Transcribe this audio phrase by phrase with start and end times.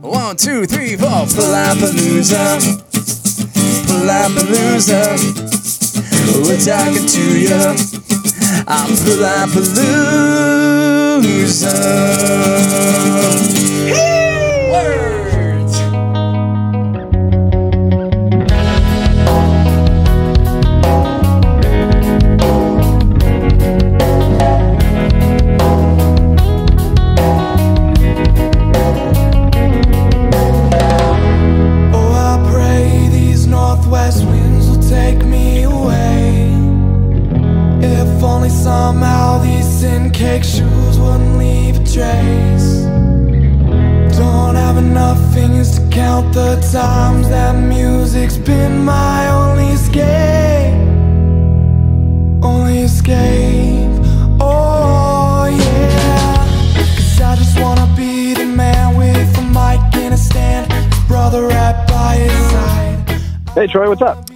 [0.00, 1.08] One, two, three, four.
[1.08, 2.58] Palapalooza.
[3.86, 5.16] Palapalooza.
[6.42, 7.76] We're talking to you.
[8.66, 10.00] I'm Palapalooza.
[14.72, 15.09] Words.
[38.62, 42.84] Somehow these sin cake shoes wouldn't leave a trace.
[44.18, 50.74] Don't have enough fingers to count the times that music's been my only escape.
[52.44, 53.94] Only escape.
[54.40, 56.36] Oh, yeah.
[56.96, 60.70] Cause I just wanna be the man with a mic and a stand.
[61.08, 63.20] Brother right by his side.
[63.54, 64.28] Hey Troy, what's up?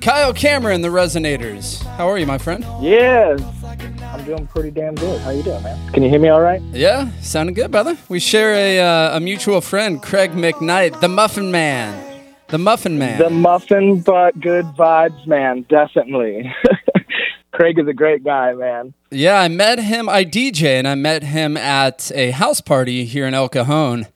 [0.00, 1.77] Kyle Cameron, the Resonators.
[1.98, 2.64] How are you, my friend?
[2.80, 5.20] Yes, I'm doing pretty damn good.
[5.22, 5.92] How you doing, man?
[5.92, 6.62] Can you hear me all right?
[6.70, 7.98] Yeah, sounding good, brother.
[8.08, 12.22] We share a, uh, a mutual friend, Craig McKnight, the Muffin Man.
[12.50, 13.18] The Muffin Man.
[13.18, 15.66] The muffin but good vibes, man.
[15.68, 16.54] Definitely.
[17.50, 18.94] Craig is a great guy, man.
[19.10, 20.08] Yeah, I met him.
[20.08, 24.06] I DJ, and I met him at a house party here in El Cajon,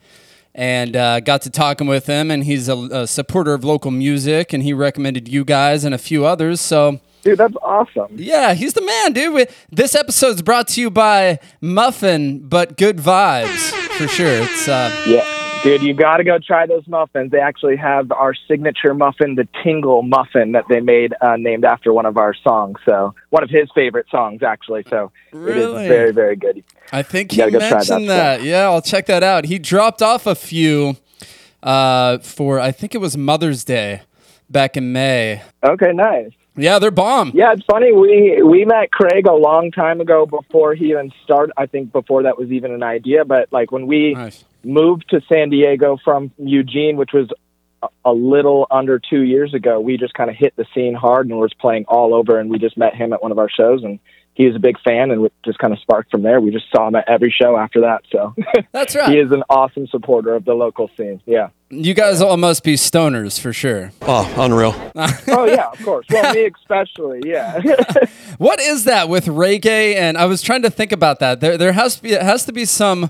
[0.55, 2.31] and uh, got to talking with him.
[2.31, 5.99] And he's a, a supporter of local music, and he recommended you guys and a
[5.99, 6.61] few others.
[6.61, 8.09] So Dude, that's awesome.
[8.17, 9.49] yeah, he's the man, dude.
[9.71, 14.27] This episode is brought to you by Muffin, but good vibes for sure.
[14.43, 15.25] It's uh, Yeah.
[15.63, 17.31] Dude, you got to go try those muffins.
[17.31, 21.93] They actually have our signature muffin, the Tingle muffin, that they made uh, named after
[21.93, 22.79] one of our songs.
[22.85, 24.83] So, one of his favorite songs, actually.
[24.91, 25.61] So, Really?
[25.61, 26.65] it is very, very good.
[26.91, 28.43] I think he You gotta go try that mentioned that.
[28.43, 29.45] Yeah, I'll check that out.
[29.45, 30.97] He dropped off a few
[31.63, 34.03] uh, for I think it was Mother's Day
[34.51, 35.43] back in May.
[35.63, 36.33] Okay, nice.
[36.57, 37.33] Yeah, they're bomb.
[37.35, 37.93] Yeah, it's funny.
[37.93, 41.53] We we met Craig a long time ago before he even started.
[41.57, 43.25] I think before that was even an idea.
[43.25, 44.45] But like when we Nice.
[44.63, 47.31] moved to San Diego from Eugene, which was
[47.83, 51.27] a, a little under two years ago, we just kind of hit the scene hard
[51.27, 52.39] and was playing all over.
[52.39, 53.99] And we just met him at one of our shows, and
[54.35, 56.41] he was a big fan, and it just kind of sparked from there.
[56.41, 58.03] We just saw him at every show after that.
[58.11, 58.35] So
[58.73, 59.11] That's right.
[59.11, 61.21] he is an awesome supporter of the local scene.
[61.27, 61.51] Yeah.
[61.69, 63.93] You guys all must be stoners for sure.
[64.03, 64.75] Oh, unreal.
[65.29, 66.07] oh yeah, of course.
[66.11, 67.23] Well, me especially.
[67.25, 67.61] Yeah.
[68.39, 69.95] What is that with reggae?
[69.95, 71.39] And I was trying to think about that.
[71.39, 73.09] There, there has to be it has to be some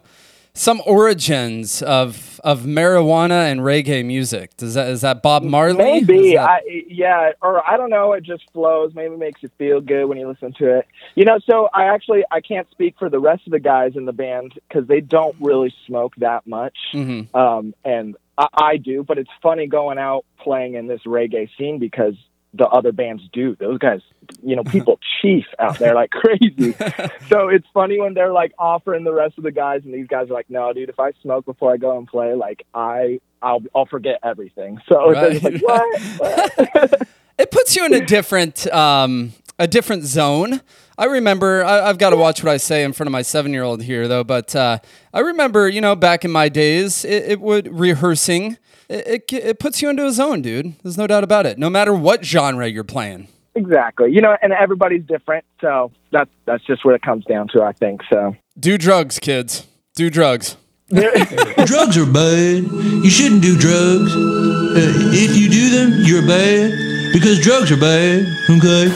[0.55, 4.57] some origins of of marijuana and reggae music.
[4.57, 5.79] Does that is that Bob Marley?
[5.79, 8.13] Maybe, that- I, yeah, or I don't know.
[8.13, 8.93] It just flows.
[8.95, 10.87] Maybe makes you feel good when you listen to it.
[11.15, 14.05] You know, so I actually I can't speak for the rest of the guys in
[14.05, 17.35] the band because they don't really smoke that much, Mhm.
[17.35, 19.05] um, and I, I do.
[19.05, 22.15] But it's funny going out playing in this reggae scene because
[22.55, 23.57] the other bands do.
[23.57, 24.01] Those guys,
[24.43, 26.73] you know, people chief out there like crazy.
[27.29, 30.31] so it's funny when they're like offering the rest of the guys, and these guys
[30.31, 33.63] are like, "No, dude, if I smoke before I go and play, like I." I'll
[33.75, 34.81] I'll forget everything.
[34.89, 36.01] So they're just like, what?
[36.19, 37.09] What?
[37.39, 40.61] it puts you in a different um, a different zone.
[40.97, 43.53] I remember I, I've got to watch what I say in front of my seven
[43.53, 44.79] year old here though, but uh,
[45.13, 48.59] I remember you know back in my days it, it would rehearsing.
[48.93, 50.75] It, it it puts you into a zone, dude.
[50.83, 51.59] There's no doubt about it.
[51.59, 53.29] No matter what genre you're playing.
[53.55, 54.13] exactly.
[54.13, 57.73] You know, and everybody's different, so that's that's just what it comes down to, I
[57.73, 58.03] think.
[58.13, 59.67] So Do drugs, kids.
[59.95, 60.57] Do drugs.
[60.91, 62.65] drugs are bad.
[63.05, 64.13] You shouldn't do drugs.
[64.15, 66.71] Uh, if you do them, you're bad
[67.15, 68.27] because drugs are bad.
[68.51, 68.93] Okay.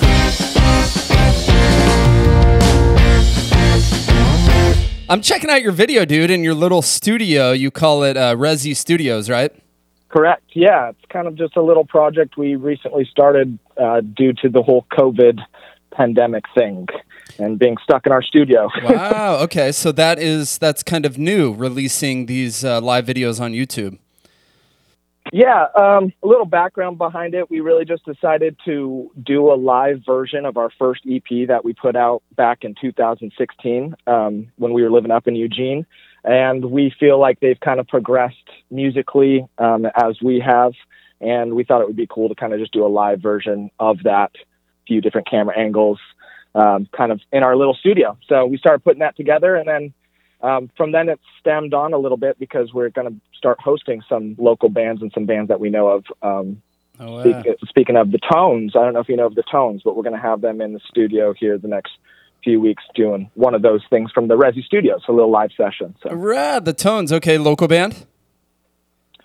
[5.09, 7.53] I'm checking out your video, dude, in your little studio.
[7.53, 9.53] You call it uh, Resi Studios, right?
[10.09, 10.45] Correct.
[10.55, 14.63] Yeah, it's kind of just a little project we recently started uh, due to the
[14.63, 15.41] whole COVID
[15.91, 16.87] pandemic thing
[17.39, 18.69] and being stuck in our studio.
[18.83, 19.39] Wow.
[19.43, 23.99] Okay, so that is that's kind of new, releasing these uh, live videos on YouTube.
[25.33, 27.51] Yeah, um, a little background behind it.
[27.51, 31.73] We really just decided to do a live version of our first EP that we
[31.73, 35.85] put out back in 2016 um, when we were living up in Eugene.
[36.27, 40.73] And we feel like they've kind of progressed musically um, as we have.
[41.21, 43.71] And we thought it would be cool to kind of just do a live version
[43.79, 45.99] of that, a few different camera angles,
[46.55, 48.19] um, kind of in our little studio.
[48.29, 49.55] So we started putting that together.
[49.55, 49.95] And then
[50.43, 54.03] um, from then it stemmed on a little bit because we're going to start hosting
[54.09, 56.05] some local bands and some bands that we know of.
[56.23, 56.61] Um,
[56.99, 59.83] Oh, speak, speaking of the Tones, I don't know if you know of the Tones,
[59.85, 61.93] but we're going to have them in the studio here the next
[62.47, 65.97] few weeks doing one of those things from the Resi Studios, a little live session.
[66.01, 67.13] So Rad, the Tones.
[67.13, 68.07] Okay, local band.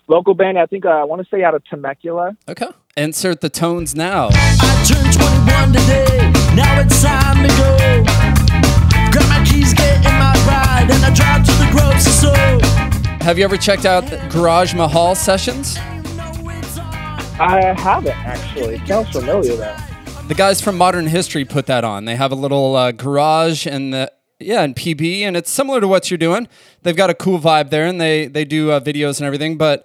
[0.08, 2.36] Local band, I think uh, I want to say out of Temecula.
[2.48, 2.66] Okay.
[2.96, 4.30] Insert the tones now.
[4.32, 6.32] I turned 21 today.
[6.56, 7.76] Now it's time to go.
[9.12, 13.22] Grab my keys, get in my ride, and I drive to the grocery store.
[13.24, 15.78] Have you ever checked out Garage Mahal sessions?
[17.38, 18.74] I haven't actually.
[18.74, 19.76] It sounds familiar though.
[20.32, 22.06] The guys from Modern History put that on.
[22.06, 25.86] They have a little uh, garage and the yeah, and PB, and it's similar to
[25.86, 26.48] what you're doing.
[26.82, 29.58] They've got a cool vibe there, and they they do uh, videos and everything.
[29.58, 29.84] But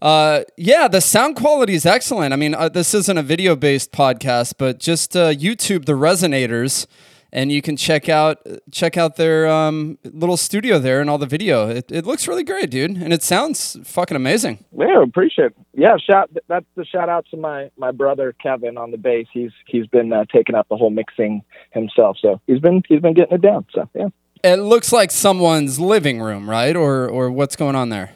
[0.00, 2.32] uh, yeah, the sound quality is excellent.
[2.32, 6.86] I mean, uh, this isn't a video based podcast, but just uh, YouTube the Resonators,
[7.32, 8.38] and you can check out
[8.70, 11.68] check out their um, little studio there and all the video.
[11.68, 14.64] It, it looks really great, dude, and it sounds fucking amazing.
[14.76, 15.46] Yeah, appreciate.
[15.46, 15.56] It.
[15.74, 16.30] Yeah, shout.
[16.48, 19.26] That's the shout out to my my brother Kevin on the bass.
[19.32, 21.42] He's he's been uh, taking up the whole mixing
[21.72, 23.66] himself, so he's been he's been getting it down.
[23.72, 24.08] So yeah.
[24.44, 26.76] It looks like someone's living room, right?
[26.76, 28.12] Or or what's going on there?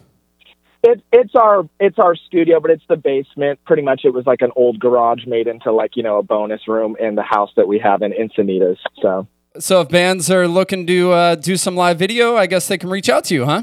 [0.84, 3.60] It, it's our it's our studio, but it's the basement.
[3.64, 6.66] Pretty much, it was like an old garage made into like you know a bonus
[6.66, 8.78] room in the house that we have in Encinitas.
[9.00, 9.28] So
[9.60, 12.90] So if bands are looking to uh, do some live video, I guess they can
[12.90, 13.62] reach out to you, huh?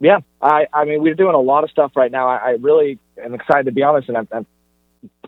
[0.00, 2.28] yeah, I I mean we're doing a lot of stuff right now.
[2.28, 4.46] I, I really am excited to be honest, and I'm, I'm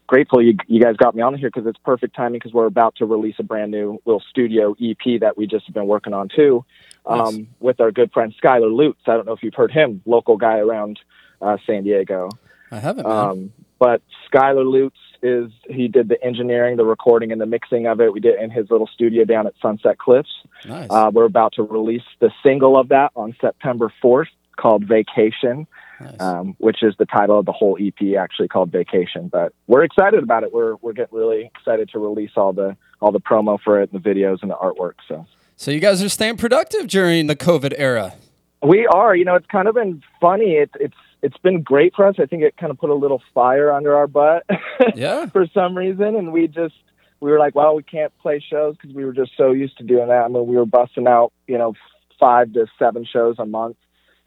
[0.06, 2.96] grateful you you guys got me on here because it's perfect timing because we're about
[2.96, 6.28] to release a brand new little studio EP that we just have been working on
[6.28, 6.62] too,
[7.06, 7.46] um, Nice.
[7.60, 9.00] with our good friend Skylar Lutz.
[9.06, 10.98] I don't know if you've heard him, local guy around
[11.42, 12.30] uh, San Diego.
[12.70, 13.06] I haven't.
[13.06, 14.00] Um, but
[14.30, 18.12] Skylar Lutz is he did the engineering, the recording, and the mixing of it.
[18.12, 20.30] We did it in his little studio down at Sunset Cliffs.
[20.66, 20.88] nice.
[20.90, 25.66] Uh, we're about to release the single of that on September 4th called Vacation,
[26.00, 26.20] nice.
[26.20, 29.28] um, which is the title of the whole EP actually called Vacation.
[29.28, 30.52] But we're excited about it.
[30.52, 34.02] We're we're getting really excited to release all the all the promo for it, and
[34.02, 34.94] the videos and the artwork.
[35.08, 38.14] So so you guys are staying productive during the COVID era.
[38.62, 39.14] we are.
[39.14, 40.52] You know, it's kind of been funny.
[40.52, 42.16] It's it's it's been great for us.
[42.18, 44.44] I think it kind of put a little fire under our butt.
[44.96, 45.26] Yeah.
[45.26, 46.74] for some reason, and we just
[47.20, 49.84] we were like, well, we can't play shows because we were just so used to
[49.84, 50.24] doing that.
[50.24, 51.74] I mean, we were busting out, you know,
[52.18, 53.76] five to seven shows a month,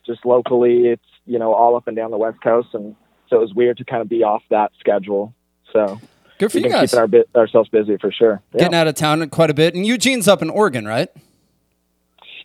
[0.05, 0.87] just locally.
[0.87, 2.95] It's you know all up and down the West Coast, and
[3.29, 5.33] so it was weird to kind of be off that schedule.
[5.73, 5.99] So
[6.37, 6.91] Good for you guys.
[6.91, 8.41] keeping our bit, ourselves busy for sure.
[8.53, 8.59] Yeah.
[8.59, 9.73] Getting out of town quite a bit.
[9.75, 11.09] And Eugene's up in Oregon, right?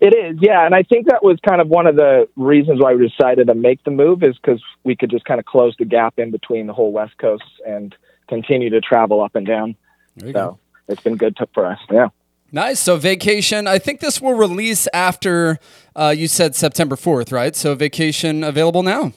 [0.00, 2.94] It is, yeah, and I think that was kind of one of the reasons why
[2.94, 5.84] we decided to make the move is because we could just kind of close the
[5.84, 7.94] gap in between the whole West Coast and
[8.26, 9.76] continue to travel up and down.
[10.16, 10.58] There you go.
[10.86, 11.78] So it's been good to, for us.
[11.90, 12.08] Yeah.
[12.50, 12.80] Nice.
[12.80, 13.66] So vacation.
[13.66, 15.58] I think this will release after
[15.94, 17.54] uh, you said September fourth, right?
[17.54, 19.12] So vacation available now.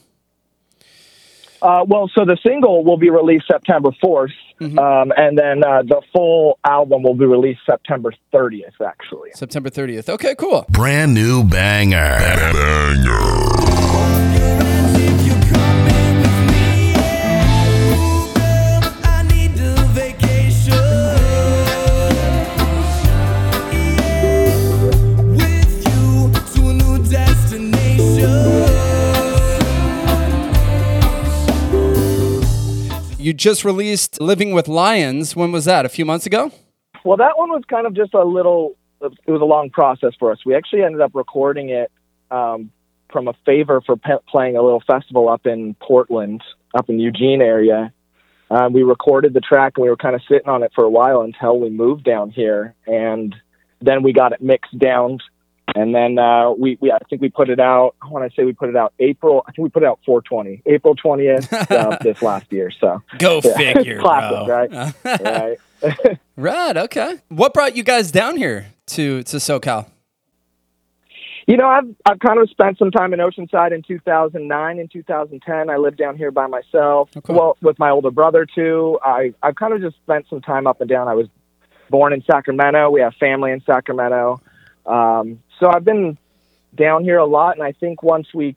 [1.63, 4.33] Uh, well, so the single will be released September 4th,
[4.77, 9.29] um, and then uh, the full album will be released September 30th, actually.
[9.33, 10.09] September thirtieth.
[10.09, 10.65] Okay, cool.
[10.69, 12.17] Brand new banger.
[33.33, 35.35] You just released Living with Lions.
[35.35, 35.87] When was that?
[35.87, 36.51] A few months ago.
[37.03, 40.31] Well, that one was kind of just a little, it was a long process for
[40.31, 40.37] us.
[40.45, 41.91] We actually ended up recording it
[42.29, 42.69] um,
[43.11, 46.43] from a favor for pe- playing a little festival up in Portland,
[46.75, 47.91] up in the Eugene area.
[48.51, 50.89] Um, we recorded the track and we were kind of sitting on it for a
[50.91, 52.75] while until we moved down here.
[52.85, 53.35] And
[53.81, 55.17] then we got it mixed down.
[55.75, 58.53] And then uh, we, we, I think we put it out, when I say we
[58.53, 62.21] put it out April, I think we put it out 420, April 20th uh, this
[62.21, 62.71] last year.
[62.79, 63.57] So, Go Yeah.
[63.57, 64.93] figure, Classic, right?
[65.83, 66.19] right.
[66.35, 66.77] Right.
[66.77, 67.19] Okay.
[67.29, 69.87] What brought you guys down here to to SoCal?
[71.45, 75.69] You know, I've I've kind of spent some time in Oceanside in 2009 and 2010.
[75.69, 77.09] I lived down here by myself.
[77.17, 77.33] Okay.
[77.33, 78.97] Well, with my older brother too.
[79.03, 81.09] I I've kind of just spent some time up and down.
[81.09, 81.27] I was
[81.89, 82.89] born in Sacramento.
[82.89, 84.41] We have family in Sacramento.
[84.85, 86.17] Um, so I've been
[86.75, 88.55] down here a lot, and I think once we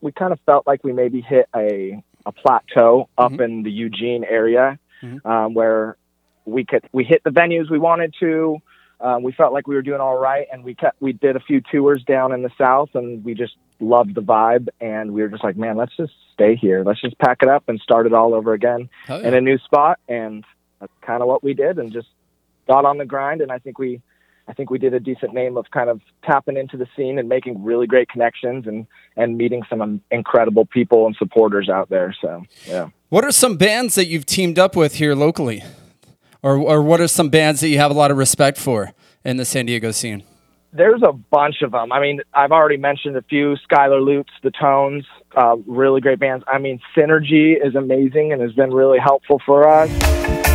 [0.00, 4.24] we kind of felt like we maybe hit a a plateau up in the Eugene
[4.24, 5.24] area Mhm.
[5.26, 5.96] um, where
[6.44, 8.58] we could we hit the venues we wanted to.
[9.00, 11.40] Um, we felt like we were doing all right, and we kept we did a
[11.40, 15.28] few tours down in the south, and we just loved the vibe, and we were
[15.28, 16.82] just like, man, let's just stay here.
[16.82, 19.58] Let's just pack it up and start it all over again Oh, in a new
[19.58, 20.44] spot, and
[20.80, 22.08] that's kind of what we did, and just
[22.66, 23.42] got on the grind.
[23.42, 24.00] And I think we,
[24.48, 27.28] I think we did a decent name of kind of tapping into the scene and
[27.28, 28.86] making really great connections and
[29.16, 32.14] and meeting some incredible people and supporters out there.
[32.20, 32.90] So yeah.
[33.08, 35.62] What are some bands that you've teamed up with here locally?
[36.42, 38.92] Or, or what are some bands that you have a lot of respect for
[39.24, 40.22] in the San Diego scene?
[40.76, 41.92] there's a bunch of them.
[41.92, 43.56] I mean, I've already mentioned a few.
[43.70, 45.04] Skylar Lutz, The Tones,
[45.36, 46.44] uh, really great bands.
[46.46, 50.45] I mean, Synergy is amazing and has been really helpful for us.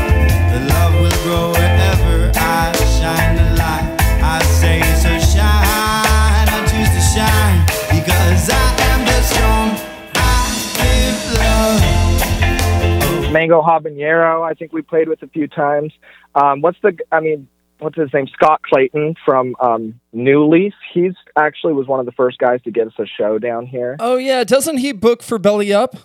[13.51, 15.91] Mango Habanero, I think we played with a few times.
[16.35, 16.97] Um, what's the?
[17.11, 17.47] I mean,
[17.79, 18.27] what's his name?
[18.27, 20.73] Scott Clayton from um, New Leaf.
[20.93, 23.97] He's actually was one of the first guys to get us a show down here.
[23.99, 25.95] Oh yeah, doesn't he book for Belly Up?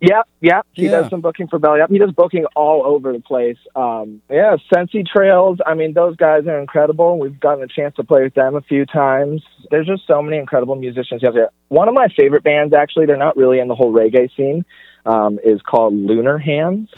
[0.00, 0.66] Yep, yep.
[0.72, 1.02] He Yeah.
[1.02, 1.88] does some booking for Belly Up.
[1.88, 3.56] He does booking all over the place.
[3.76, 5.58] Um, yeah, Sensi Trails.
[5.64, 7.20] I mean, those guys are incredible.
[7.20, 9.44] We've gotten a chance to play with them a few times.
[9.70, 11.50] There's just so many incredible musicians out there.
[11.68, 14.64] One of my favorite bands, actually, they're not really in the whole reggae scene,
[15.04, 16.88] um, is called Lunar Hands.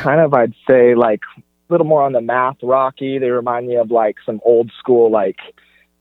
[0.00, 3.18] kind of I'd say like a little more on the math rocky.
[3.18, 5.36] They remind me of like some old school like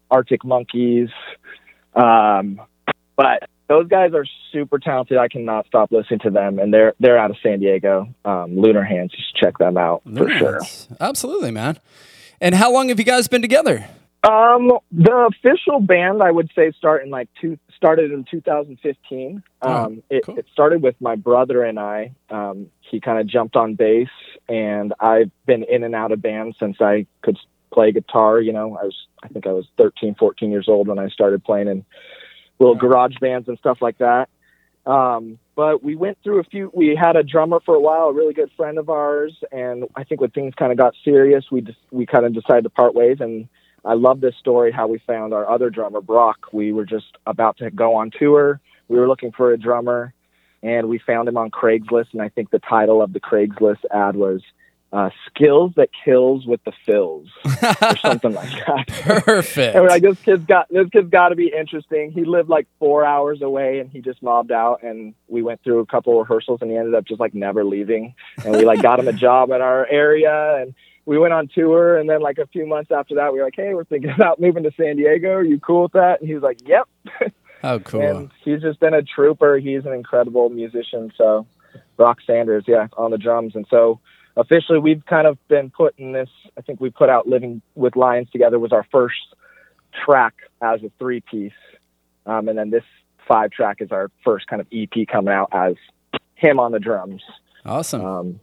[0.09, 1.09] Arctic Monkeys.
[1.93, 2.61] Um,
[3.15, 5.17] but those guys are super talented.
[5.17, 8.07] I cannot stop listening to them, and they're they're out of San Diego.
[8.25, 10.59] Um, Lunar Hands, you should check them out for sure.
[10.59, 10.87] Nice.
[10.99, 11.77] Absolutely, man.
[12.41, 13.87] And how long have you guys been together?
[14.21, 19.41] Um, the official band I would say start in like two started in 2015.
[19.61, 20.37] Oh, Um, it, cool.
[20.37, 22.11] it started with my brother and I.
[22.29, 24.09] Um, he kind of jumped on bass,
[24.49, 27.37] and I've been in and out of bands since I could
[27.71, 28.41] play guitar.
[28.41, 31.43] You know, I was I think I was 13, 14 years old when I started
[31.43, 31.85] playing in
[32.59, 34.29] little garage bands and stuff like that.
[34.85, 36.71] Um, but we went through a few.
[36.73, 40.03] We had a drummer for a while, a really good friend of ours, and I
[40.03, 42.95] think when things kind of got serious, we just we kind of decided to part
[42.95, 43.17] ways.
[43.19, 43.47] And
[43.85, 46.47] I love this story how we found our other drummer, Brock.
[46.51, 48.59] We were just about to go on tour.
[48.87, 50.13] We were looking for a drummer,
[50.63, 52.13] and we found him on Craigslist.
[52.13, 54.41] And I think the title of the Craigslist ad was
[54.91, 58.87] uh, "Skills That Kills with the Fills" or something like that.
[59.23, 59.75] Perfect.
[59.75, 62.11] And we're like, this kid's got this kid's got to be interesting.
[62.11, 64.83] He lived like four hours away, and he just mobbed out.
[64.83, 68.15] And we went through a couple rehearsals, and he ended up just like never leaving.
[68.43, 70.73] And we like got him a job in our area, and
[71.09, 71.97] we went on tour.
[71.97, 74.39] And then like a few months after that, we were like, hey, we're thinking about
[74.39, 75.33] moving to San Diego.
[75.33, 76.19] Are you cool with that?
[76.19, 76.87] And he was like, yep.
[77.63, 78.01] oh cool.
[78.01, 79.57] And he's just been a trooper.
[79.57, 81.11] He's an incredible musician.
[81.17, 81.47] So,
[81.97, 83.55] Brock Sanders, yeah, on the drums.
[83.55, 83.99] And so,
[84.39, 86.29] officially, we've kind of been putting this.
[86.57, 89.17] I think we put out "Living with Lions" together was our first
[90.05, 91.51] track as a three piece,
[92.25, 92.83] um, and then this
[93.27, 95.75] five track is our first kind of EP coming out as
[96.35, 97.21] him on the drums.
[97.65, 98.03] awesome.
[98.03, 98.39] Um,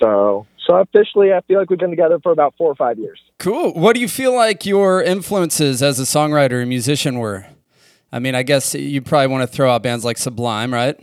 [0.00, 3.18] so, so officially, I feel like we've been together for about four or five years.
[3.38, 3.72] Cool.
[3.72, 7.46] What do you feel like your influences as a songwriter and musician were?
[8.12, 10.98] I mean, I guess you probably want to throw out bands like Sublime, right?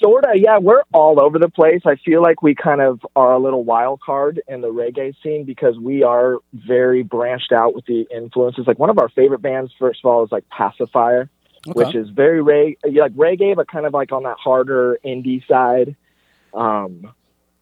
[0.00, 0.58] Sorta, yeah.
[0.58, 1.82] We're all over the place.
[1.84, 5.44] I feel like we kind of are a little wild card in the reggae scene
[5.44, 8.66] because we are very branched out with the influences.
[8.66, 11.30] Like one of our favorite bands, first of all, is like Pacifier,
[11.66, 15.96] which is very reg- like reggae, but kind of like on that harder indie side.
[16.52, 17.12] Um,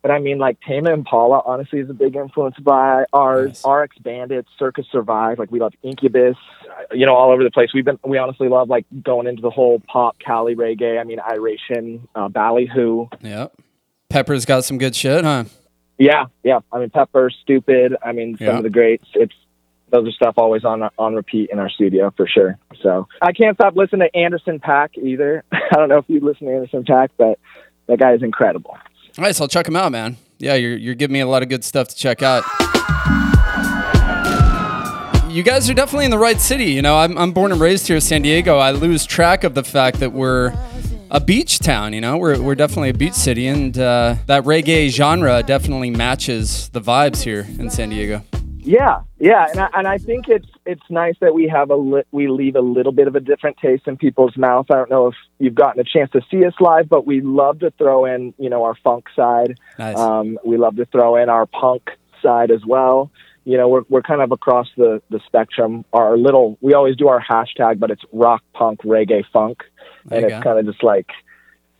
[0.05, 3.65] but I mean, like Tame Impala, honestly, is a big influence by ours.
[3.65, 3.85] Nice.
[3.85, 6.37] RX Bandits, Circa Survive, like we love Incubus,
[6.69, 7.71] uh, you know, all over the place.
[7.73, 11.01] We've been, we honestly love like going into the whole pop Cali reggae.
[11.01, 13.07] I mean, Iration, uh, Ballyhoo.
[13.23, 13.55] Yep.
[14.11, 15.45] Pepper's got some good shit, huh?
[15.97, 16.59] Yeah, yeah.
[16.71, 17.97] I mean, Pepper, Stupid.
[18.05, 18.57] I mean, some Yeah.
[18.59, 19.07] of the greats.
[19.15, 19.33] It's
[19.89, 22.59] those are stuff always on on repeat in our studio for sure.
[22.83, 25.45] So I can't stop listening to Anderson Paak either.
[25.53, 27.39] I don't know if you listen to Anderson Paak, but
[27.87, 28.77] that guy is incredible.
[29.17, 29.41] Nice.
[29.41, 30.17] I'll check them out, man.
[30.39, 32.45] Yeah, you're, you're giving me a lot of good stuff to check out.
[35.31, 36.67] You guys are definitely in the right city.
[36.67, 38.59] You know, I'm, I'm born and raised here in San Diego.
[38.59, 40.53] I lose track of the fact that we're
[41.11, 41.93] a beach town.
[41.93, 46.69] You know, we're, we're definitely a beach city, and uh, that reggae genre definitely matches
[46.69, 48.23] the vibes here in San Diego.
[48.65, 52.05] Yeah, yeah, and I, and I think it's it's nice that we have a li-
[52.13, 54.67] we leave a little bit of a different taste in people's mouth.
[54.71, 57.59] I don't know if you've gotten a chance to see us live, but we love
[57.61, 59.59] to throw in you know our funk side.
[59.79, 59.99] Nice.
[59.99, 61.91] Um, we love to throw in our punk
[62.23, 63.11] side as well.
[63.45, 65.85] You know, we're we're kind of across the the spectrum.
[65.93, 69.63] Our little we always do our hashtag, but it's rock, punk, reggae, funk,
[70.07, 71.11] There and it's kind of just like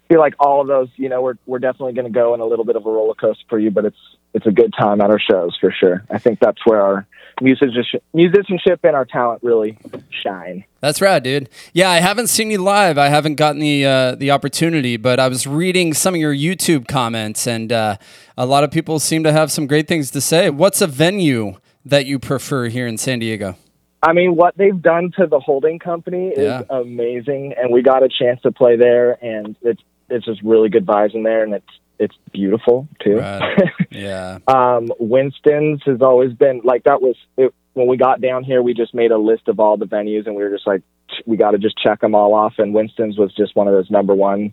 [0.09, 0.89] feel like all of those.
[0.97, 3.15] You know, we're we're definitely going to go in a little bit of a roller
[3.15, 3.97] coaster for you, but it's
[4.35, 6.03] it's a good time at our shows for sure.
[6.11, 7.07] I think that's where our
[7.41, 9.79] musicianship, musicianship and our talent really
[10.11, 10.65] shine.
[10.81, 11.49] That's rad, dude.
[11.73, 12.99] Yeah, I haven't seen you live.
[12.99, 16.87] I haven't gotten the uh, the opportunity, but I was reading some of your YouTube
[16.87, 17.97] comments, and uh,
[18.37, 20.51] a lot of people seem to have some great things to say.
[20.51, 23.57] What's a venue that you prefer here in San Diego?
[24.03, 26.63] I mean, what they've done to the holding company is Yeah.
[26.69, 30.85] amazing, and we got a chance to play there, and it's it's just really good
[30.85, 31.65] vibes in there, and it's
[31.99, 33.19] it's beautiful too.
[33.19, 33.63] Right.
[33.91, 34.39] Yeah.
[34.49, 38.61] um, Winston's has always been like that was it, when we got down here.
[38.61, 40.83] We just made a list of all the venues, and we were just like,
[41.27, 42.55] we got to just check them all off.
[42.59, 44.53] And Winston's was just one of those number one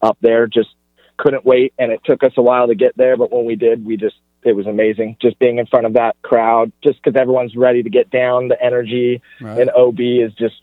[0.00, 0.46] up there.
[0.46, 0.70] Just
[1.18, 3.84] couldn't wait, and it took us a while to get there, but when we did,
[3.84, 5.16] we just it was amazing.
[5.20, 8.48] Just being in front of that crowd, just because everyone's ready to get down.
[8.48, 9.60] The energy Right.
[9.60, 10.54] in OB is just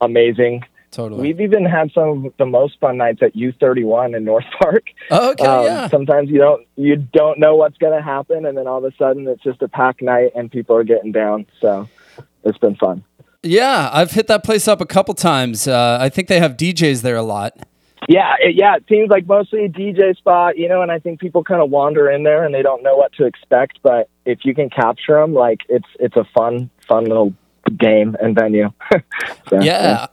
[0.00, 0.62] amazing.
[0.90, 1.20] Totally.
[1.20, 4.84] We've even had some of the most fun nights at U31 in North Park.
[5.10, 5.44] Oh, okay.
[5.44, 5.88] Um, yeah.
[5.88, 8.96] Sometimes you don't you don't know what's going to happen, and then all of a
[8.96, 11.46] sudden it's just a packed night and people are getting down.
[11.60, 11.88] So
[12.44, 13.04] it's been fun.
[13.42, 13.90] Yeah.
[13.92, 15.68] I've hit that place up a couple times.
[15.68, 17.56] Uh, I think they have DJs there a lot.
[18.08, 18.76] Yeah, it, yeah.
[18.76, 21.68] It seems like mostly a DJ spot, you know, and I think people kind of
[21.68, 23.80] wander in there and they don't know what to expect.
[23.82, 27.34] But if you can capture them, like it's it's a fun fun little
[27.76, 28.70] game and venue.
[29.50, 30.06] So, Yeah.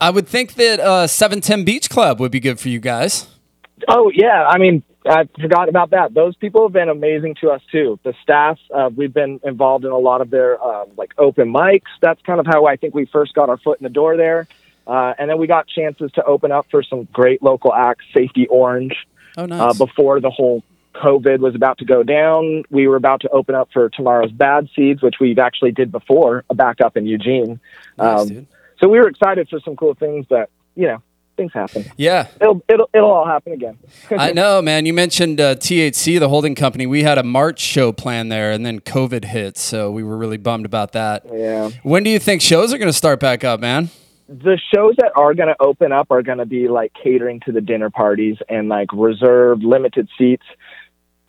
[0.00, 3.26] I would think that uh, 710 Beach Club would be good for you guys.
[3.86, 6.12] Oh yeah, I mean, I forgot about that.
[6.14, 7.98] Those people have been amazing to us too.
[8.02, 11.82] The staff, uh, we've been involved in a lot of their um, like open mics.
[12.00, 14.48] That's kind of how I think we first got our foot in the door there.
[14.86, 18.04] Uh, and then we got chances to open up for some great local acts.
[18.14, 18.94] Safety Orange
[19.36, 19.78] Oh, uh, nice.
[19.78, 20.64] before the whole
[20.94, 22.64] COVID was about to go down.
[22.70, 26.44] We were about to open up for Tomorrow's Bad Seeds, which we've actually did before,
[26.54, 27.60] back up in Eugene.
[27.96, 28.46] Nice, um.
[28.80, 31.02] So we were excited for some cool things, but you know,
[31.36, 31.84] things happen.
[31.96, 32.28] Yeah.
[32.40, 33.78] It'll it'll it'll all happen again.
[34.10, 34.86] I know, man.
[34.86, 36.86] You mentioned uh, THC, the holding company.
[36.86, 40.36] We had a March show planned there, and then COVID hit, so we were really
[40.36, 41.24] bummed about that.
[41.32, 41.70] yeah.
[41.82, 43.90] When do you think shows are going to start back up, man?
[44.28, 47.52] the shows that are going to open up are going to be like catering to
[47.52, 50.44] the dinner parties and like reserved limited seats.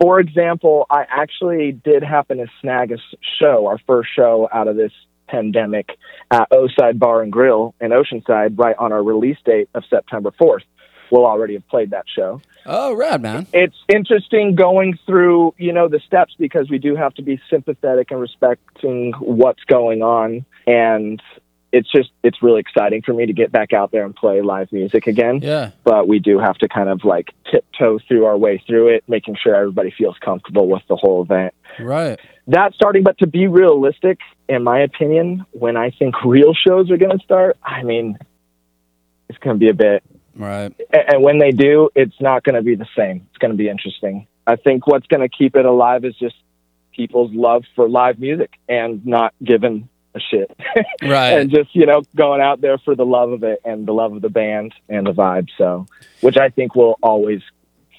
[0.02, 2.98] For example, I actually did happen to snag a
[3.40, 4.92] show, our first show out of this
[5.30, 5.98] pandemic
[6.32, 10.64] at Oside Bar and Grill in Oceanside, right on our release date of September 4th.
[11.12, 12.42] We'll already have played that show.
[12.66, 13.48] Oh, rad, man.
[13.52, 18.12] It's interesting going through, you know, the steps because we do have to be sympathetic
[18.12, 20.46] and respecting what's going on.
[20.68, 21.22] And
[21.72, 24.72] it's just, it's really exciting for me to get back out there and play live
[24.72, 25.40] music again.
[25.42, 25.72] Yeah.
[25.84, 29.38] But we do have to kind of like tiptoe through our way through it, making
[29.42, 31.54] sure everybody feels comfortable with the whole event.
[31.80, 32.20] Right.
[32.48, 36.98] That's starting, but to be realistic, in my opinion, when I think real shows are
[36.98, 38.18] going to start, I mean,
[39.30, 40.04] it's going to be a bit
[40.40, 40.74] Right.
[40.92, 43.28] and when they do, it's not going to be the same.
[43.30, 44.26] It's going to be interesting.
[44.48, 46.36] I think what's going to keep it alive is just
[46.94, 50.52] people's love for live music and not giving a shit.
[51.02, 51.40] Right.
[51.40, 54.14] and just, you know, going out there for the love of it and the love
[54.14, 55.48] of the band and the vibe.
[55.58, 55.86] So,
[56.22, 57.42] which I think will always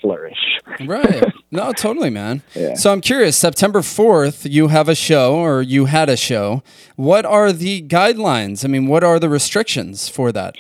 [0.01, 0.39] flourish.
[0.85, 1.25] Right.
[1.53, 2.43] No, totally, man.
[2.55, 2.75] Yeah.
[2.75, 3.37] So I'm curious.
[3.37, 6.63] September 4th, you have a show or you had a show.
[6.95, 8.65] What are the guidelines?
[8.65, 10.55] I mean, what are the restrictions for that?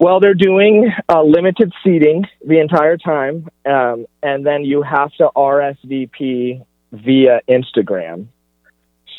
[0.00, 5.30] Well, they're doing uh, limited seating the entire time, um, and then you have to
[5.36, 8.26] RSVP via Instagram.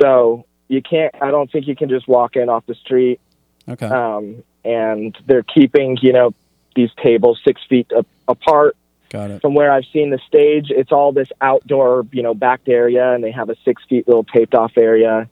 [0.01, 1.13] So you can't.
[1.21, 3.19] I don't think you can just walk in off the street.
[3.67, 3.87] Okay.
[3.87, 6.33] Um, and they're keeping, you know,
[6.75, 8.75] these tables six feet a- apart
[9.09, 9.41] Got it.
[9.41, 10.67] from where I've seen the stage.
[10.69, 14.23] It's all this outdoor, you know, backed area, and they have a six feet little
[14.23, 15.29] taped off area.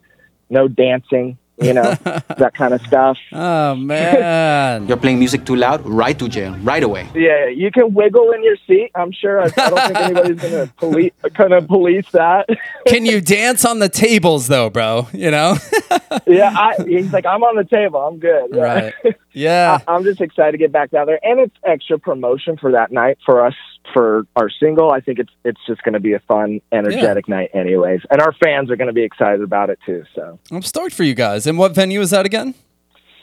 [0.49, 1.93] No dancing, you know,
[2.37, 3.17] that kind of stuff.
[3.31, 4.87] Oh, man.
[4.87, 7.09] You're playing music too loud, right to jail, right away.
[7.13, 8.91] Yeah, you can wiggle in your seat.
[8.95, 9.41] I'm sure.
[9.41, 12.49] I, I don't think anybody's gonna police gonna police that.
[12.87, 15.07] Can you dance on the tables, though, bro?
[15.13, 15.57] You know?
[16.25, 17.99] yeah, I, he's like, I'm on the table.
[17.99, 18.49] I'm good.
[18.53, 18.61] Yeah.
[18.61, 18.93] right.
[19.33, 19.79] Yeah.
[19.87, 22.91] I, I'm just excited to get back down there, and it's extra promotion for that
[22.91, 23.55] night for us
[23.93, 24.91] for our single.
[24.91, 28.33] I think it's it's just going to be a fun, energetic night, anyways, and our
[28.33, 30.03] fans are going to be excited about it too.
[30.15, 31.47] So I'm stoked for you guys.
[31.47, 32.55] And what venue is that again?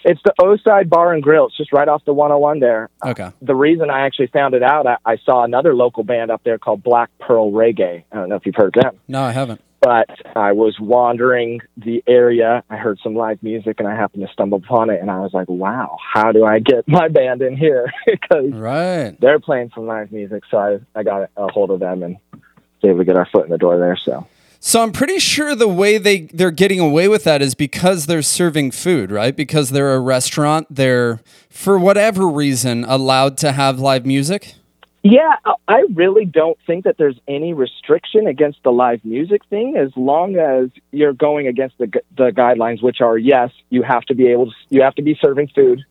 [0.05, 1.47] It's the Oside Bar and Grill.
[1.47, 2.89] It's just right off the 101 there.
[3.05, 3.23] Okay.
[3.25, 6.43] Uh, the reason I actually found it out, I, I saw another local band up
[6.45, 8.05] there called Black Pearl Reggae.
[8.11, 8.99] I don't know if you've heard of them.
[9.09, 9.61] No, I haven't.
[9.81, 12.63] but I was wandering the area.
[12.69, 15.01] I heard some live music and I happened to stumble upon it.
[15.01, 17.91] And I was like, wow, how do I get my band in here?
[18.07, 19.17] because Right.
[19.21, 20.43] they're playing some live music.
[20.51, 22.43] So I, I got a hold of them and was
[22.85, 23.97] able to get our foot in the door there.
[23.97, 24.27] So
[24.63, 28.21] So I'm pretty sure the way they they're getting away with that is because they're
[28.23, 29.35] serving food, right?
[29.35, 34.55] Because they're a restaurant, they're for whatever reason allowed to have live music.
[35.03, 35.35] Yeah,
[35.67, 40.37] I- really don't think that there's any restriction against the live music thing as long
[40.37, 41.87] as you're going against the
[42.19, 45.19] the guidelines, which are yes, you have to be able to you have to be
[45.23, 45.83] serving food,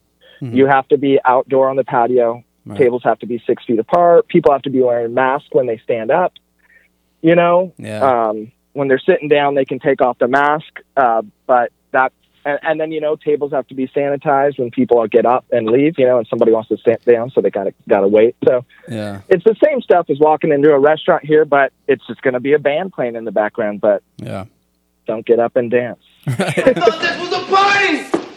[0.41, 2.77] you have to be outdoor on the patio, Right.
[2.77, 5.79] tables have to be six feet apart, people have to be wearing masks when they
[5.79, 6.34] stand up.
[7.23, 8.27] You know, Yeah.
[8.29, 12.13] um, when they're sitting down, they can take off the mask, uh, but that,
[12.46, 15.68] and, and then you know tables have to be sanitized when people get up and
[15.68, 16.00] leave.
[16.00, 18.38] You know, and somebody wants to sit down, so they gotta gotta wait.
[18.46, 19.22] So Yeah.
[19.28, 22.39] it's the same stuff as walking into a restaurant here, but it's just going to
[22.39, 23.82] be a band playing in the background.
[23.82, 24.46] But Yeah.
[25.06, 26.00] don't get up and dance.
[27.52, 28.29] Right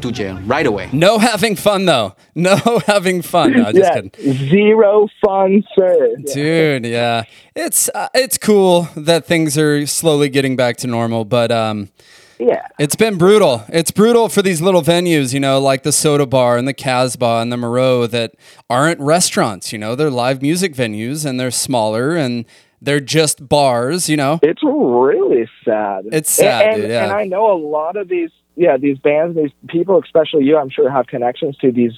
[0.00, 0.88] to jail, right away.
[0.92, 2.14] No having fun though.
[2.34, 3.52] No having fun.
[3.52, 4.48] No, just yeah, kidding.
[4.48, 6.14] zero fun, sir.
[6.18, 6.34] Yeah.
[6.34, 7.24] Dude, yeah.
[7.54, 11.90] It's uh, it's cool that things are slowly getting back to normal, but um
[12.38, 12.66] yeah.
[12.78, 13.64] It's been brutal.
[13.68, 17.40] It's brutal for these little venues, you know, like the Soda Bar and the Casbah
[17.42, 18.32] and the Merrow that
[18.70, 22.46] aren't restaurants, you know, they're live music venues and they're smaller and
[22.80, 24.38] they're just bars, you know.
[24.42, 26.06] It's really sad.
[26.12, 27.04] It's sad, and, and, yeah.
[27.04, 30.70] and I know a lot of these, yeah, these bands, these people, especially you, I'm
[30.70, 31.92] sure have connections to these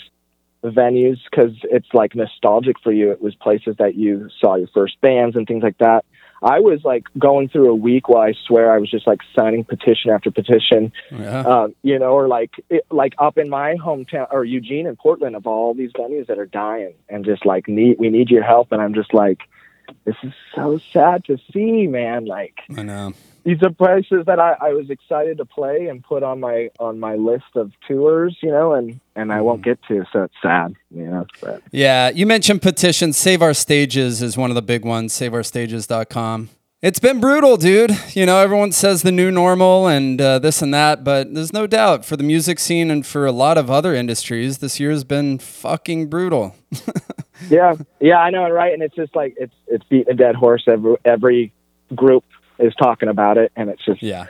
[0.64, 3.11] venues because it's like nostalgic for you.
[3.11, 6.05] It was places that you saw your first bands and things like that.
[6.42, 9.62] I was like going through a week where I swear I was just like signing
[9.64, 11.40] petition after petition, Yeah.
[11.42, 15.37] um, you know, or like it, like up in my hometown or Eugene and Portland
[15.37, 18.73] of all these venues that are dying and just like need we need your help.
[18.73, 19.38] And I'm just like,
[20.05, 22.27] this is so sad to see, man.
[22.27, 23.15] Like I know.
[23.45, 26.99] these are places that I, I was excited to play and put on my on
[26.99, 30.75] my list of tours, you know, and and I won't get to, so it's sad,
[30.91, 31.27] you know.
[31.41, 33.17] But Yeah, you mentioned petitions.
[33.17, 36.51] Save Our Stages is one of the big ones, saveourstages.com.
[36.83, 37.97] It's been brutal, dude.
[38.13, 41.69] You know, everyone says the new normal and uh, this and that, but there's no
[41.69, 45.05] doubt for the music scene and for a lot of other industries, this year has
[45.05, 46.57] been fucking brutal.
[47.51, 48.73] yeah, yeah, I know, right?
[48.73, 50.65] And it's just like it's it's beating a dead horse.
[50.67, 51.53] Every every
[51.95, 52.25] group
[52.59, 54.27] is talking about it, and it's just Yeah.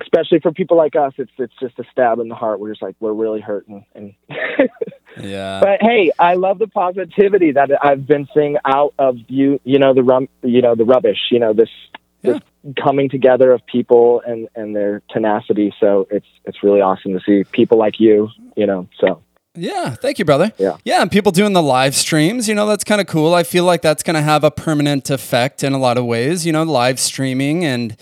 [0.00, 2.60] especially for people like us, it's it's just a stab in the heart.
[2.60, 3.84] We're just like we're really hurting.
[3.94, 4.14] And
[5.20, 5.60] Yeah.
[5.60, 9.60] but hey, I love the positivity that I've been seeing out of you.
[9.64, 11.18] You know the rum, you know the rubbish.
[11.30, 11.70] You know this
[12.22, 12.40] this
[12.82, 15.72] coming together of people and and their tenacity.
[15.80, 18.28] So it's it's really awesome to see people like you.
[18.56, 19.22] You know, so
[19.58, 20.52] Yeah, thank you, brother.
[20.58, 20.76] Yeah.
[20.84, 23.34] Yeah, and people doing the live streams, you know, that's kind of cool.
[23.34, 26.46] I feel like that's going to have a permanent effect in a lot of ways,
[26.46, 27.96] you know, live streaming and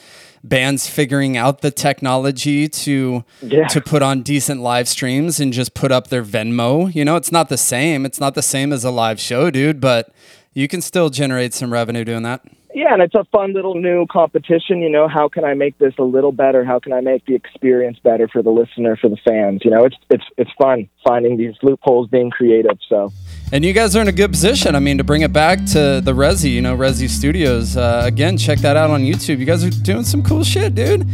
[0.44, 3.66] bands figuring out the technology to Yeah.
[3.66, 6.94] to put on decent live streams and just put up their Venmo.
[6.94, 8.06] You know, it's not the same.
[8.06, 10.10] It's not the same as a live show, dude, but
[10.54, 12.42] you can still generate some revenue doing that.
[12.76, 14.82] Yeah, and it's a fun little new competition.
[14.82, 16.62] You know, how can I make this a little better?
[16.62, 19.62] How can I make the experience better for the listener, for the fans?
[19.64, 22.78] You know, it's it's it's fun finding these loopholes, being creative.
[22.86, 23.14] So
[23.50, 24.74] And you guys are in a good position.
[24.74, 27.78] I mean, to bring it back to the Resi, you know, Resi Studios.
[27.78, 29.38] Uh, again, check that out on YouTube.
[29.38, 31.08] You guys are doing some cool shit, dude.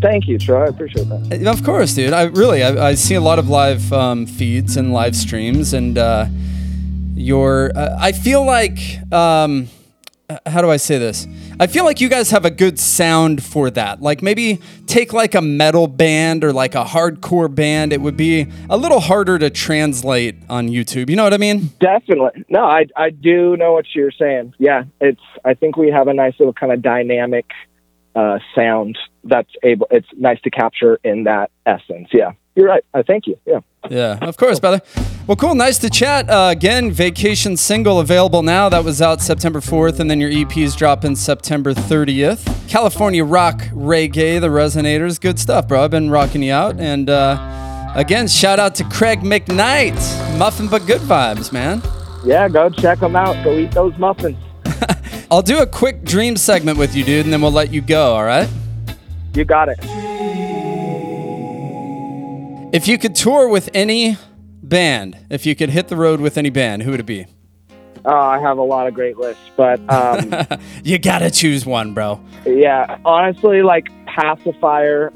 [0.00, 0.66] thank you, Troy.
[0.66, 1.44] I appreciate that.
[1.48, 2.12] Of course, dude.
[2.12, 5.98] I really, I, I see a lot of live um, feeds and live streams, and
[5.98, 6.26] uh,
[7.16, 7.72] your.
[7.74, 8.78] Uh, I feel like,
[9.12, 9.77] um, uh,
[10.30, 11.26] Uh, how do I say this?
[11.58, 14.02] I feel like you guys have a good sound for that.
[14.02, 17.94] Like maybe take like a metal band or like a hardcore band.
[17.94, 21.08] It would be a little harder to translate on YouTube.
[21.08, 21.70] You know what I mean?
[21.80, 22.44] Definitely.
[22.50, 24.52] No, I I do know what you're saying.
[24.58, 25.22] Yeah, it's.
[25.46, 27.46] I think we have a nice little kind of dynamic
[28.18, 29.86] uh, sound that's able.
[29.92, 32.08] It's nice to capture in that essence.
[32.12, 32.84] Yeah, you're right.
[32.92, 33.38] I thank you.
[33.46, 33.60] Yeah.
[33.88, 34.82] Yeah, of course, brother.
[35.28, 35.54] Well, cool.
[35.54, 36.28] Nice to chat.
[36.28, 38.68] Uh, again, Vacation single available now.
[38.68, 42.68] That was out September 4th, and then your EP's dropping September 30th.
[42.68, 45.20] California rock reggae, the Resonators.
[45.20, 45.84] Good stuff, bro.
[45.84, 46.80] I've been rocking you out.
[46.80, 50.38] And uh, again, shout out to Craig McKnight.
[50.38, 51.82] Muffin but good vibes, man.
[52.24, 52.48] Yeah.
[52.48, 53.42] Go check them out.
[53.44, 54.38] Go eat those muffins.
[55.30, 58.14] I'll do a quick dream segment with you, dude, and then we'll let you go,
[58.14, 58.48] all right?
[59.34, 59.78] You got it.
[62.72, 64.16] If you could tour with any
[64.62, 67.26] band, if you could hit the road with any band, who would it be?
[68.04, 70.32] Oh, I have a lot of great lists, but um,
[70.84, 72.20] You gotta choose one, bro.
[72.46, 75.12] yeah, honestly, like Pacifier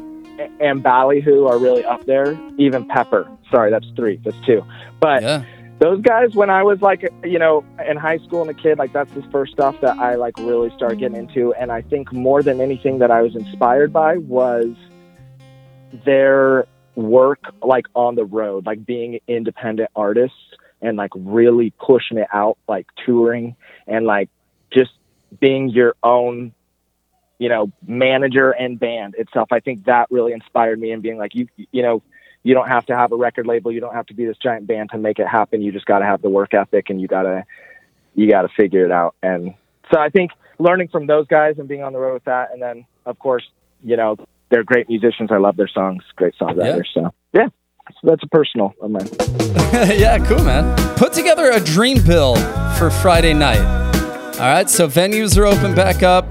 [0.61, 2.39] and Ballyhoo are really up there.
[2.59, 3.31] Even Pepper.
[3.51, 4.21] Sorry, that's three.
[4.25, 4.63] That's two.
[5.01, 5.45] But Yeah.
[5.83, 8.93] Those guys, when I was like, you know, in high school and a kid, like
[8.93, 11.53] that's the first stuff that I like really started getting into.
[11.55, 14.77] And I think more than anything that I was inspired by was
[16.05, 20.37] their work, like on the road, like being independent artists
[20.81, 23.57] and like really pushing it out, like touring
[23.89, 24.31] and like
[24.73, 24.93] just
[25.41, 26.53] being your own
[27.39, 31.35] you know manager and band itself i think that really inspired me and being like
[31.35, 32.01] you you know
[32.43, 33.71] you don't have to have a record label.
[33.71, 35.63] You don't have to be this giant band to make it happen.
[35.63, 37.45] You just got to have the work ethic and you got to
[38.15, 39.15] you got to figure it out.
[39.23, 39.55] And
[39.93, 42.63] so i think learning from those guys and being on the road with that and
[42.63, 43.45] then of course
[43.83, 44.17] you know
[44.51, 45.31] they're great musicians.
[45.33, 46.03] I love their songs.
[46.17, 47.49] Great songwriters so yeah
[47.91, 49.09] so that's a personal of mine.
[49.73, 50.77] Yeah, cool, man.
[50.97, 52.37] Put together a dream bill
[52.77, 53.65] for Friday night.
[54.35, 56.29] All right, so venues are open back up.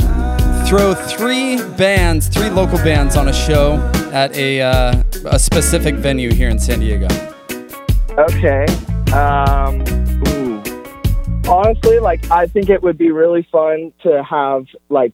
[0.68, 3.78] Throw three bands, three local bands on a show
[4.14, 7.08] at a, uh, a specific venue here in San Diego.
[8.18, 8.66] Okay.
[9.14, 9.82] Um,
[10.28, 10.62] ooh.
[11.48, 15.14] Honestly, like I think it would be really fun to have like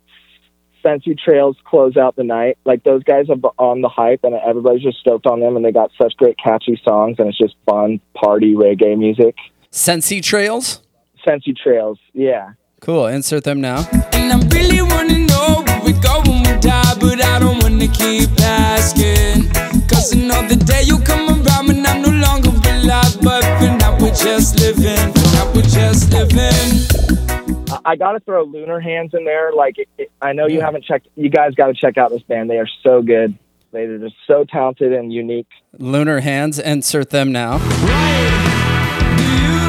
[0.83, 2.57] Sensi Trails close out the night.
[2.65, 5.71] Like those guys are on the hype, and everybody's just stoked on them, and they
[5.71, 9.35] got such great catchy songs, and it's just fun party reggae music.
[9.71, 10.81] Sensi Trails?
[11.25, 12.51] Sensi Trails, yeah.
[12.79, 13.07] Cool.
[13.07, 13.87] Insert them now.
[14.13, 17.87] And I really wanna know where we go when we die, but I don't wanna
[17.87, 19.66] keep asking.
[19.89, 24.09] Cause another day you come around and I'm no longer alive, but for now we're
[24.13, 26.85] just living, for now we're just living.
[27.69, 29.51] I- I got to throw Lunar Hands in there.
[29.53, 31.07] Like it, it- I know you haven't checked.
[31.15, 32.49] You guys got to check out this band.
[32.49, 33.37] They are so good.
[33.71, 35.47] They're just so talented and unique.
[35.77, 36.57] Lunar Hands.
[36.59, 37.57] Insert them now.
[37.57, 37.67] Do you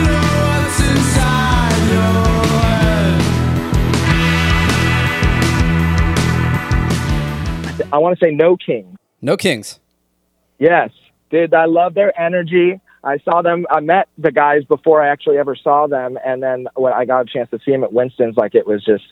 [0.07, 2.25] know what's inside your
[7.79, 7.89] head?
[7.93, 8.97] I want to say No King.
[9.21, 9.81] No Kings.
[10.59, 10.91] Yes,
[11.31, 12.81] dude, I love their energy.
[13.05, 13.67] I saw them.
[13.71, 17.21] I met the guys before I actually ever saw them, and then when I got
[17.21, 19.05] a chance to see them at Winston's, like it was just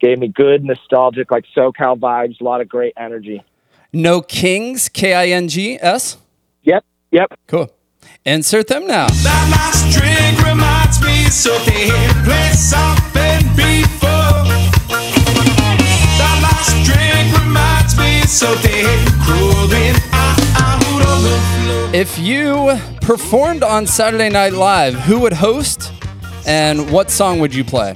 [0.00, 2.40] gave me good nostalgic, like SoCal vibes.
[2.40, 3.42] A lot of great energy.
[3.92, 4.88] No Kings.
[4.88, 6.18] K I N G S.
[6.64, 7.38] Yep, yep.
[7.46, 7.70] Cool.
[8.24, 9.06] Insert them now.
[21.94, 25.92] If you performed on Saturday Night Live, who would host
[26.44, 27.94] and what song would you play?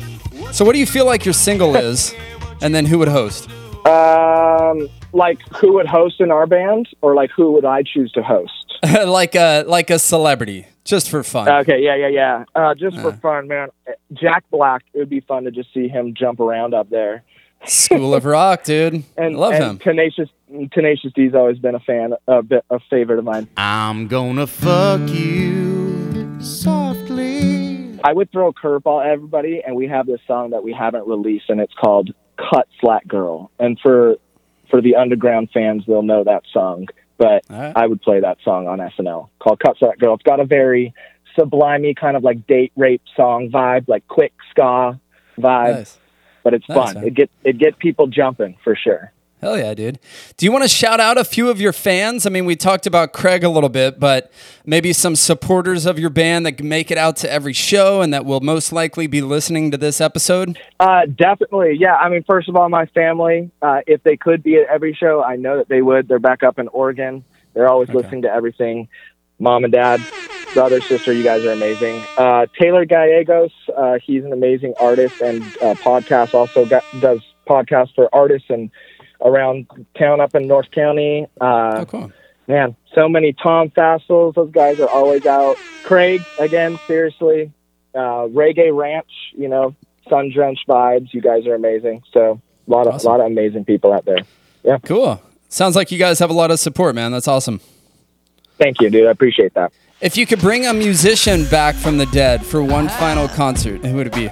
[0.53, 2.15] So, what do you feel like your single is?
[2.63, 3.51] And then who would host?
[3.85, 8.23] Um, like who would host in our band, or like who would I choose to
[8.23, 8.79] host?
[8.85, 11.49] like a like a celebrity, just for fun.
[11.49, 12.45] Okay, yeah, yeah, yeah.
[12.55, 13.71] Uh, just for fun, man.
[14.13, 14.85] Jack Black.
[14.95, 17.25] It would be fun to just see him jump around up there.
[17.67, 19.05] School of Rock, dude.
[19.17, 19.79] And Love and him.
[19.79, 20.29] Tenacious
[20.73, 23.49] Tenacious D's always been a fan, a bit a favorite of mine.
[23.57, 28.01] I'm gonna fuck you softly.
[28.03, 31.07] I would throw a curveball at everybody, and we have this song that we haven't
[31.07, 34.17] released, and it's called "Cut Slack Girl." And for
[34.71, 36.87] for the underground fans, they'll know that song.
[37.19, 37.73] But All right.
[37.77, 40.95] I would play that song on SNL called "Cut Slack Girl." It's got a very
[41.39, 44.99] sublimey kind of like date rape song vibe, like quick ska
[45.39, 45.99] vibe, Nice.
[46.43, 46.97] But it's fun.
[46.99, 49.13] It get it get people jumping for sure.
[49.41, 49.99] Hell yeah, dude.
[50.37, 52.27] Do you want to shout out a few of your fans?
[52.27, 54.31] I mean, we talked about Craig a little bit, but
[54.67, 58.13] maybe some supporters of your band that can make it out to every show and
[58.13, 60.59] that will most likely be listening to this episode.
[60.79, 61.79] Uh, definitely.
[61.81, 61.95] Yeah.
[61.95, 65.25] I mean, first of all, my family, uh, if they could be at every show,
[65.25, 66.07] I know that they would.
[66.07, 67.25] They're back up in Oregon.
[67.55, 68.89] They're always listening to everything.
[69.41, 70.01] Mom and dad,
[70.55, 72.05] brother, sister, you guys are amazing.
[72.17, 77.95] Uh, Taylor Gallegos, uh, he's an amazing artist and uh, podcast, also got, does podcasts
[77.95, 78.71] for artists and
[79.23, 79.67] around
[79.99, 81.27] town up in North County.
[81.41, 82.13] Uh, Oh, cool.
[82.47, 84.35] man, so many Tom Fassels.
[84.35, 85.57] Those guys are always out.
[85.85, 87.51] Craig, again, seriously.
[87.95, 89.75] Uh, Reggae Ranch, you know,
[90.09, 91.13] sun drenched vibes.
[91.13, 92.03] You guys are amazing.
[92.13, 93.11] So a lot of Awesome.
[93.11, 94.19] lot of amazing people out there.
[94.63, 95.21] Yeah, Cool.
[95.49, 97.11] Sounds like you guys have a lot of support, man.
[97.11, 97.61] That's awesome.
[98.61, 99.07] Thank you, dude.
[99.07, 99.73] I appreciate that.
[100.01, 103.97] If you could bring a musician back from the dead for one final concert, who
[103.97, 104.29] would it be?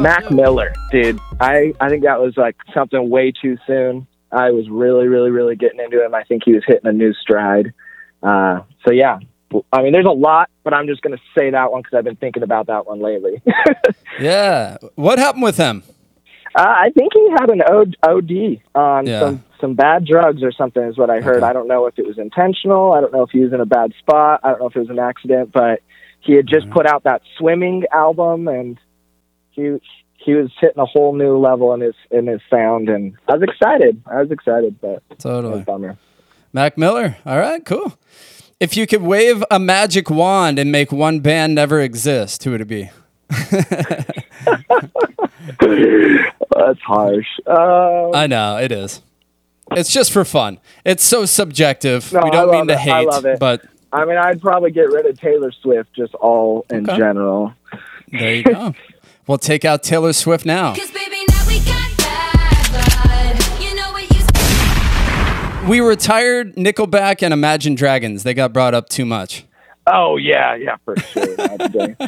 [0.00, 1.18] Mac Miller, dude.
[1.40, 4.06] I I think that was like something way too soon.
[4.30, 6.14] I was really, really, really getting into him.
[6.14, 7.72] I think he was hitting a new stride.
[8.22, 9.18] Uh, so yeah,
[9.72, 12.16] I mean, there's a lot, but I'm just gonna say that one because I've been
[12.16, 13.42] thinking about that one lately.
[14.20, 14.76] Yeah.
[14.94, 15.82] What happened with him?
[16.54, 19.20] Uh, I think he had an O- OD on Yeah.
[19.20, 21.36] some some bad drugs or something is what I heard.
[21.38, 21.46] Okay.
[21.46, 22.92] I don't know if it was intentional.
[22.92, 24.40] I don't know if he was in a bad spot.
[24.42, 25.80] I don't know if it was an accident, but
[26.20, 28.78] he had just put out that swimming album and
[29.52, 29.78] he
[30.18, 33.42] he was hitting a whole new level in his in his sound and I was
[33.42, 34.02] excited.
[34.06, 35.62] I was excited, but it was Totally.
[35.62, 35.96] bummer.
[36.52, 37.16] Mac Miller.
[37.24, 37.96] All right, cool.
[38.60, 42.60] If you could wave a magic wand and make one band never exist, who would
[42.60, 42.90] it be?
[46.54, 47.26] That's harsh.
[47.46, 49.02] Uh, I know it is.
[49.76, 50.58] It's just for fun.
[50.84, 52.12] It's so subjective.
[52.12, 52.76] No, we don't mean love to it.
[52.76, 53.38] I hate, love it.
[53.38, 56.96] but I mean, I'd probably get rid of Taylor Swift just all in Okay.
[56.98, 57.52] general.
[58.10, 58.74] there you go.
[59.26, 60.74] we'll take out Taylor Swift now.
[60.74, 63.62] Cause baby, now we got bad blood.
[63.62, 68.22] You know what you We retired Nickelback and Imagine Dragons.
[68.22, 69.44] They got brought up too much.
[69.86, 71.34] Oh yeah, yeah, for sure.
[71.36, 72.06] That's the day.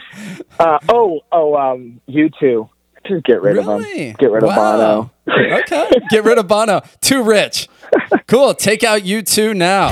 [0.60, 2.68] uh, oh, oh, um, U2.
[3.06, 4.08] Just get rid of Really?
[4.08, 4.16] them.
[4.18, 5.10] Get rid of Bono.
[5.28, 5.90] okay.
[6.10, 6.82] Get rid of Bono.
[7.00, 7.68] Too rich.
[8.26, 8.54] Cool.
[8.54, 9.90] Take out U2 now.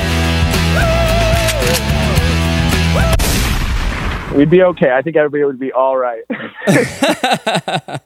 [4.35, 4.91] we'd be okay.
[4.91, 6.23] I think everybody would be all right.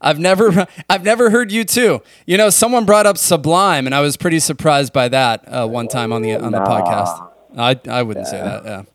[0.00, 2.02] I've never I've never heard you too.
[2.26, 5.88] You know, someone brought up Sublime, and I was pretty surprised by that uh, one
[5.88, 7.28] time on the on the podcast.
[7.56, 8.86] I I wouldn't say that.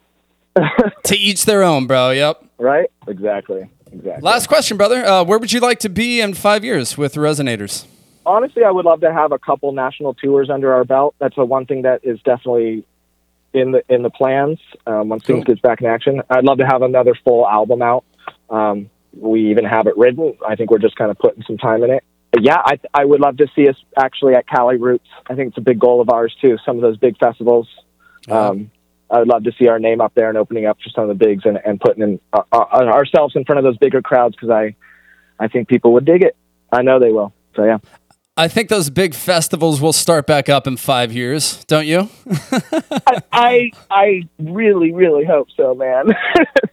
[0.55, 0.69] Yeah.
[1.05, 2.11] to each their own, bro.
[2.11, 2.43] Yep.
[2.59, 2.89] right?
[3.07, 3.69] Exactly.
[3.95, 4.21] Exactly.
[4.21, 5.05] Last question, brother.
[5.05, 7.85] Uh, where would you like to be in five years with Resonators?
[8.25, 11.13] honestly, I would love to have a couple national tours under our belt.
[11.19, 12.83] That's the one thing that is definitely
[13.53, 15.53] in the in the plans um, once things Cool.
[15.55, 16.21] gets back in action.
[16.29, 18.03] I'd love to have another full album out.
[18.49, 20.37] Um, we even have it written.
[20.45, 22.03] I think we're just kind of putting some time in it.
[22.31, 25.07] But yeah, I I would love to see us actually at Cali Roots.
[25.27, 26.57] I think it's a big goal of ours too.
[26.65, 27.67] Some of those big festivals.
[28.29, 28.71] Um,
[29.09, 31.17] I would love to see our name up there and opening up for some of
[31.17, 34.35] the bigs and, and putting in uh, uh, ourselves in front of those bigger crowds
[34.35, 34.75] because I
[35.39, 36.35] I think people would dig it.
[36.71, 37.33] I know they will.
[37.55, 37.77] So yeah.
[38.37, 42.09] I think those big festivals will start back up in five years, don't you?
[43.31, 46.13] I I really really hope so, man.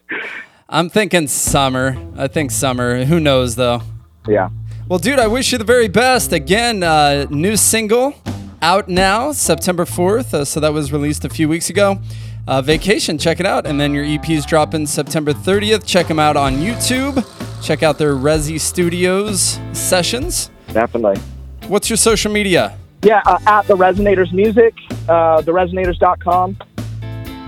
[0.69, 1.97] I'm thinking summer.
[2.17, 3.05] I think summer.
[3.05, 3.83] Who knows though?
[4.27, 4.49] yeah.
[4.89, 6.33] Well, dude, I wish you the very best.
[6.33, 8.15] Again, uh, new single
[8.63, 10.33] out now, September 4th.
[10.33, 12.01] Uh, so that was released a few weeks ago.
[12.47, 13.67] Uh, Vacation, check it out.
[13.67, 15.85] And then your EP's dropping September 30th.
[15.85, 17.25] Check them out on YouTube.
[17.63, 20.51] Check out their Resi Studios sessions.
[20.69, 21.21] Definitely.
[21.69, 22.77] What's your social media?
[23.03, 24.75] Yeah, uh, at the Resonators Music,
[25.09, 26.57] uh, theresonators.com.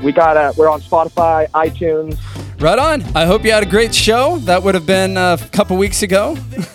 [0.02, 2.18] We got uh, we're on Spotify, iTunes.
[2.60, 3.02] Right on.
[3.16, 4.38] I hope you had a great show.
[4.38, 6.36] That would have been uh, a couple weeks ago.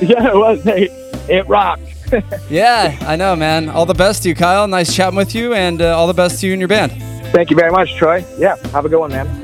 [0.00, 0.62] Yeah, it was.
[1.28, 1.82] It rocked.
[2.50, 3.68] Yeah, I know, man.
[3.68, 4.66] All the best to you, Kyle.
[4.66, 6.92] Nice chatting with you, and uh, all the best to you and your band.
[7.32, 8.24] Thank you very much, Troy.
[8.38, 9.39] Yeah, have a good one, man.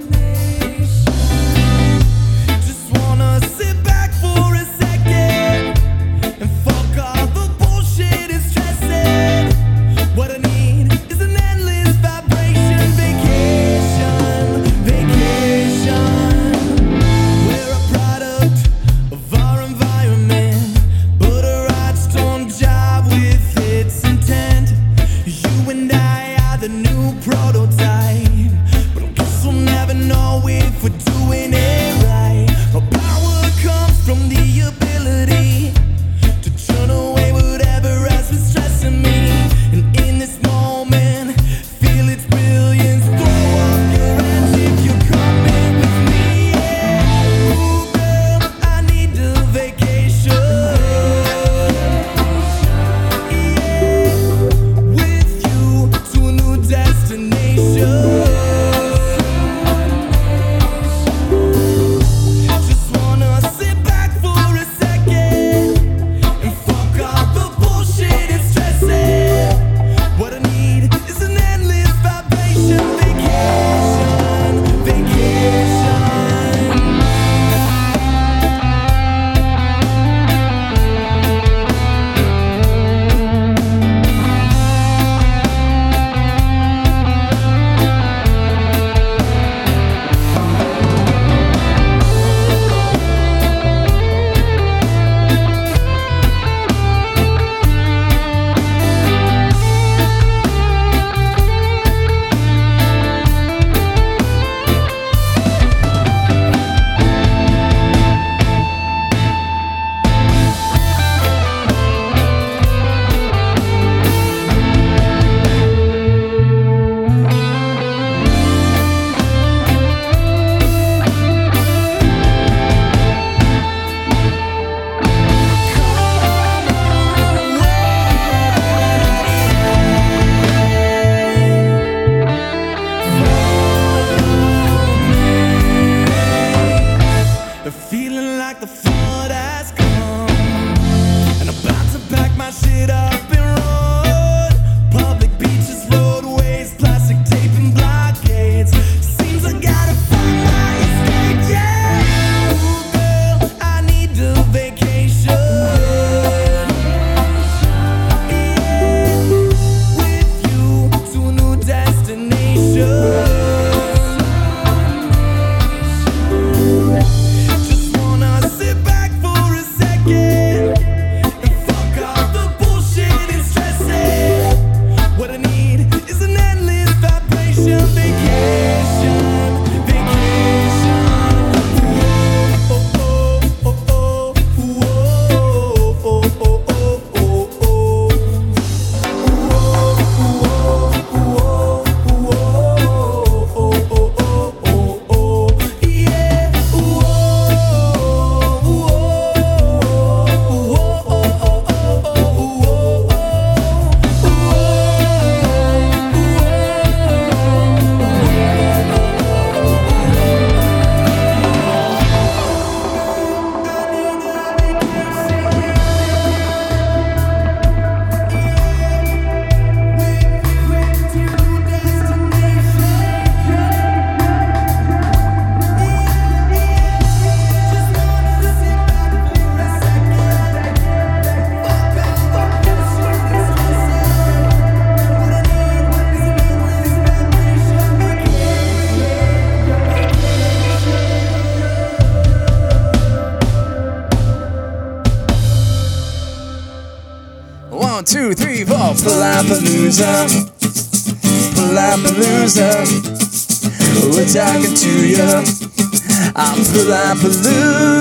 [256.89, 257.96] I'm Palapalooza.